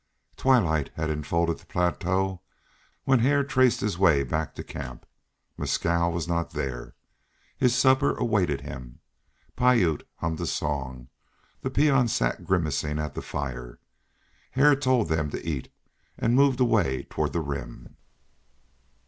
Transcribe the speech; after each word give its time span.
Twilight 0.35 0.89
had 0.95 1.11
enfolded 1.11 1.59
the 1.59 1.67
plateau 1.67 2.41
when 3.03 3.19
Hare 3.19 3.43
traced 3.43 3.81
his 3.81 3.99
way 3.99 4.23
back 4.23 4.55
to 4.55 4.63
camp. 4.63 5.05
Mescal 5.59 6.11
was 6.11 6.27
not 6.27 6.49
there. 6.53 6.95
His 7.55 7.75
supper 7.75 8.15
awaited 8.17 8.61
him; 8.61 8.99
Piute 9.55 10.01
hummed 10.15 10.41
a 10.41 10.47
song; 10.47 11.09
the 11.61 11.69
peon 11.69 12.07
sat 12.07 12.45
grimacing 12.45 12.97
at 12.97 13.13
the 13.13 13.21
fire. 13.21 13.79
Hare 14.53 14.75
told 14.75 15.07
them 15.07 15.29
to 15.29 15.47
eat, 15.47 15.71
and 16.17 16.33
moved 16.33 16.59
away 16.59 17.03
toward 17.11 17.31
the 17.31 17.41
rim. 17.41 17.95